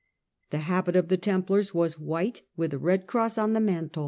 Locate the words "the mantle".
3.53-3.99